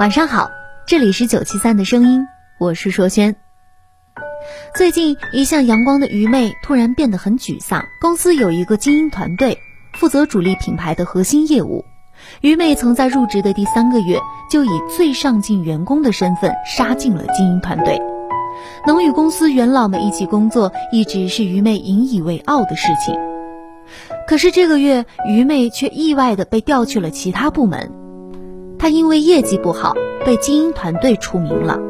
[0.00, 0.50] 晚上好，
[0.88, 2.26] 这里是九七三的声音，
[2.58, 3.36] 我是硕轩。
[4.74, 7.84] 最近，一向阳光的愚昧突然变得很沮丧。
[8.00, 9.56] 公司有一个精英团队，
[10.00, 11.84] 负责主力品牌的核心业务。
[12.40, 14.18] 愚昧曾在入职的第三个月，
[14.50, 18.02] 就以最上进员工的身份杀进了精英团队。
[18.88, 23.14] 能与公司元老们一起工作，一直是愚昧引以为傲的事情。
[24.26, 28.03] 可是这个月，愚昧却意外的被调去了其他部门。
[28.84, 29.94] 他因为业绩不好，
[30.26, 31.80] 被精英团队除名了。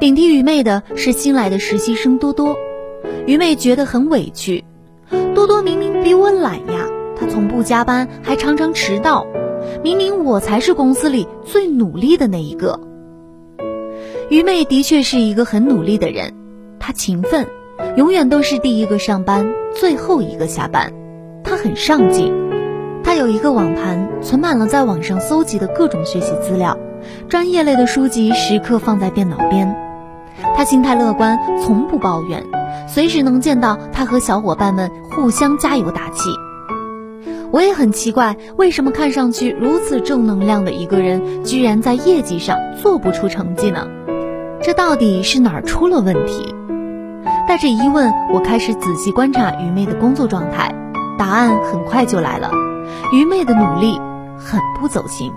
[0.00, 2.56] 顶替愚昧的是新来的实习生多多。
[3.26, 4.64] 愚昧觉得很委屈，
[5.34, 6.88] 多多明明比我懒呀，
[7.20, 9.26] 他从不加班，还常常迟到。
[9.84, 12.80] 明明我才是公司里最努力的那一个。
[14.30, 16.32] 愚昧的确是一个很努力的人，
[16.78, 17.46] 他勤奋，
[17.98, 20.94] 永远都是第一个上班，最后一个下班。
[21.44, 22.32] 他很上进，
[23.06, 26.76] 他有一个网盘，存满了在网上搜集的各种学习资料，
[27.28, 29.76] 专业类的书籍时刻放在电脑边。
[30.56, 32.42] 他心态乐观，从不抱怨，
[32.88, 36.30] 随时能见到他和小伙伴们互相加油打气。
[37.52, 43.86] 我也很奇怪，为什么看上去如此正能量的一个人，居然在业绩上做不出成绩呢？
[44.60, 46.52] 这到底是哪儿出了问题？
[47.46, 50.74] 带着疑问，我开始仔细观察愚昧的工作状态，
[51.16, 52.50] 答案很快就来了：
[53.12, 54.00] 愚昧的努力
[54.38, 55.32] 很不走心。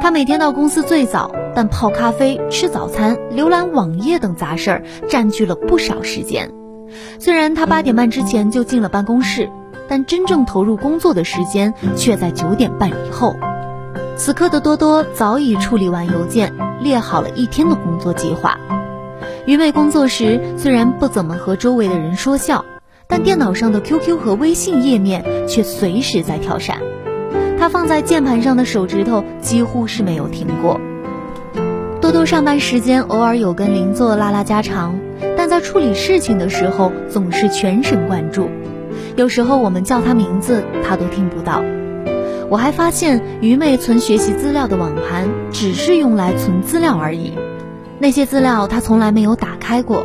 [0.00, 6.50] 他每天到公司最早，但泡咖啡、吃早餐、浏览网页等杂事儿占据了不少时间。
[7.18, 9.50] 虽然他八点半之前就进了办公室。
[9.86, 13.36] 但真正投入工作的时间却在九点半以后。
[14.16, 18.58] 此刻的多多早已处理完邮件，列好了一天的工作计划。
[19.44, 22.64] 愚昧工作时虽然不怎么和周围的人说笑，
[23.06, 26.78] 但电脑上的 QQ 和微信页面却随时在跳闪。
[27.58, 30.80] 他放在键盘上的手指头几乎是没有停过。
[32.00, 34.98] 多多上班时间偶尔有跟邻座拉拉家常，
[35.36, 38.50] 但在处理事情的时候总是全神贯注。
[39.16, 41.62] 有时候我们叫他名字，他都听不到。
[42.50, 47.32] 我还发现，愚昧存学习资料的网盘只是用来存资料而已，
[47.98, 50.04] 那些资料他从来没有打开过。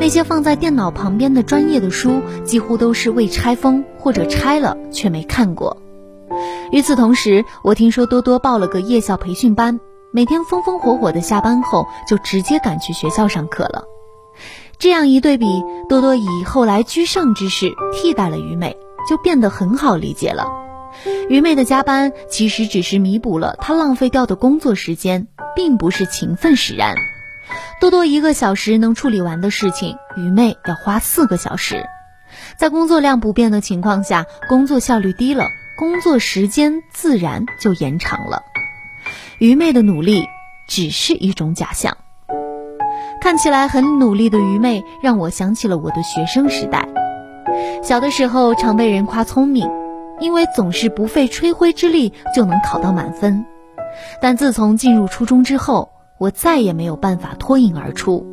[0.00, 5.76] 那些放在电脑旁边的专业的书，几乎都是未拆封或者拆了却没看过。
[6.70, 9.80] 与此同时，我听说多多报了个夜校培训班，
[10.12, 13.84] 每天风风火火的下班后就直接赶去学校上课了。
[14.78, 15.46] 这样一对比，
[15.88, 18.76] 多多以后来居上之势替代了愚昧，
[19.08, 20.46] 就变得很好理解了。
[21.28, 26.94] 愚昧的加班其实只是弥补了他浪费掉的工作时间，并不是勤奋使然。
[27.80, 31.84] 多多一个小时能处理完的事情，愚昧要花四个小时。
[32.58, 35.46] 在工作量不变的情况下，工作效率低了，
[35.78, 38.42] 工作时间自然就延长了。
[39.38, 40.24] 愚昧的努力
[40.66, 41.96] 只是一种假象。
[43.20, 46.88] 看起来很努力的愚昧，让我想起了我的学生时代。
[47.82, 49.68] 小的时候常被人夸聪明，
[50.20, 53.44] 因为总是不费吹灰之力就能考到满分。
[54.20, 58.26] 但自从进入初中之后，我再也没有办法脱颖而出。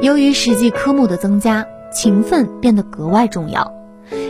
[0.00, 3.72] 由于实际科目的增加，勤奋变得格外重要。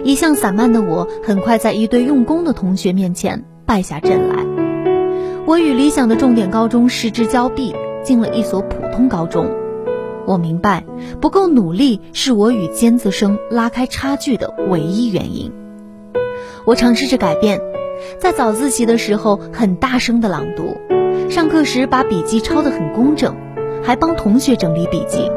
[0.04, 4.44] 一向散漫的我，很快在一堆用功的同学面前败下阵来。
[5.46, 9.50] 我与理想的重点高中失之交臂，进了一所普通高中。
[10.26, 10.84] 我明白，
[11.20, 15.52] 不够努力是我与尖子生拉开差距的唯一原因。
[16.64, 17.60] 我尝试着改变，
[18.18, 20.76] 在早自习的时候很大声的朗读，
[21.30, 23.34] 上课时把笔记抄得很工整，
[23.82, 25.30] 还帮同学整理笔记。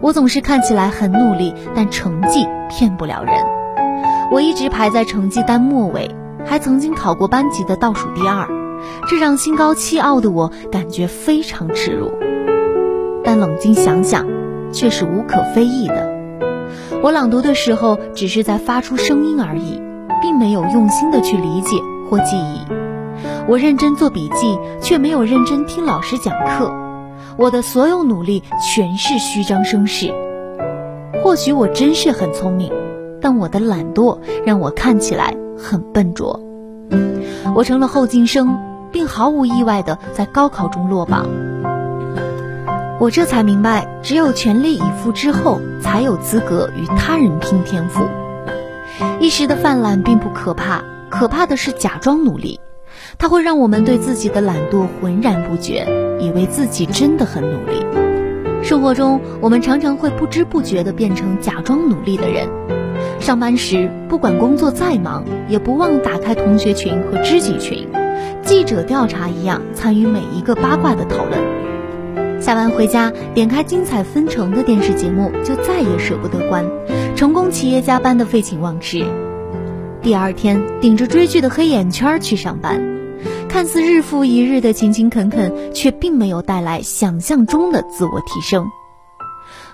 [0.00, 3.34] 我总是看起来很努力，但成绩骗不了人。
[4.30, 6.10] 我一直排在成绩单末尾，
[6.44, 8.46] 还曾经考过班级的倒数第二，
[9.08, 12.12] 这让心高气傲的我感觉非常耻辱。
[13.24, 14.26] 但冷静想想，
[14.72, 16.14] 却是无可非议的。
[17.02, 19.80] 我朗读的时候只是在发出声音而已，
[20.22, 21.76] 并没有用心的去理解
[22.08, 22.85] 或记忆。
[23.48, 26.72] 我认真做笔记，却没有认真听老师讲课。
[27.36, 30.12] 我的所有努力全是虚张声势。
[31.22, 32.72] 或许我真是很聪明，
[33.20, 36.40] 但我的懒惰让我看起来很笨拙。
[37.54, 38.58] 我成了后进生，
[38.90, 41.26] 并毫无意外的在高考中落榜。
[42.98, 48.04] 我这才明白，只有全力以赴之后，才有资格与他人拼天赋。
[49.20, 52.58] 一时的泛滥并不可怕，可怕的是假装努力，
[53.18, 55.86] 它会让我们对自己的懒惰浑然不觉，
[56.20, 57.84] 以为自己真的很努力。
[58.62, 62.48] 生活中，我们常常会不知不觉地变成假装努力的人。
[63.20, 67.88] 上班时，不管工作再忙，也不忘打开同学群和知己群，
[68.42, 72.40] 记者调查一样参与每一个八卦的讨论。
[72.40, 76.64] 下班回家，点开精彩纷呈的电视节目，就再也舍不得关，
[77.14, 79.04] 成功企业家般的废寝忘食。
[80.02, 82.80] 第二天，顶着追剧的黑眼圈去上班，
[83.48, 88.66] 看似日复一日的勤勤恳恳，却并没有带来想象中的自我提升。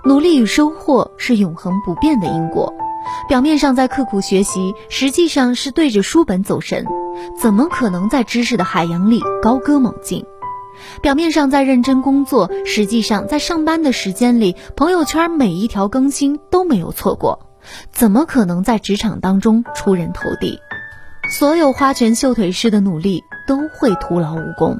[0.04, 2.72] 努力与收获是永恒不变的因果，
[3.28, 6.84] 表面上在刻苦学习，实际上是对着书本走神，
[7.40, 10.24] 怎么可能在知识的海洋里高歌猛进？
[11.00, 17.46] 表面上在认真工作，实际上在上班的时间里，朋友圈每一条更新都没有错过，
[17.92, 20.58] 怎么可能在职场当中出人头地？
[21.30, 24.78] 所有花拳绣腿式的努力都会徒劳无功。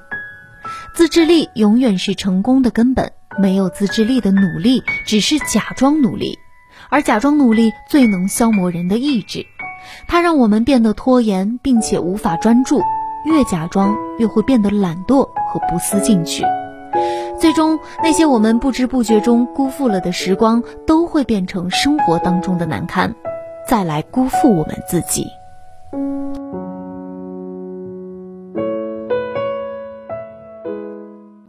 [0.95, 6.39] 自制力永远是成功的根本，没有自制力的努力只是假装努力，
[6.91, 9.45] 而假装努力最能消磨人的意志，
[10.07, 12.81] 它让我们变得拖延，并且无法专注。
[13.25, 16.45] 越假装，越会变得懒惰和不思进取，
[17.39, 23.15] 最终那些我们不知不觉中辜负了的时光，都会变成生活当中的难堪，
[23.69, 25.25] 再来辜负我们自己。